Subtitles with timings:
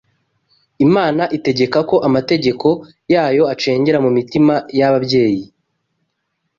[0.85, 2.67] Imana itegeka ko amategeko
[3.13, 5.43] yayo acengera mu mitima y’ababyeyi